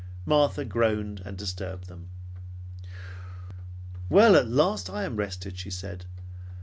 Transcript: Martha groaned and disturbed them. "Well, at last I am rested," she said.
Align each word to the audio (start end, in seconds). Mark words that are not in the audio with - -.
Martha 0.25 0.65
groaned 0.65 1.21
and 1.25 1.37
disturbed 1.37 1.85
them. 1.85 2.09
"Well, 4.09 4.35
at 4.35 4.47
last 4.49 4.89
I 4.89 5.03
am 5.03 5.15
rested," 5.17 5.59
she 5.59 5.69
said. 5.69 6.05